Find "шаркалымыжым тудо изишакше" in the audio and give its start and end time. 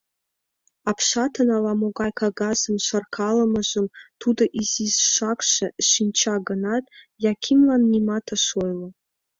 2.87-5.67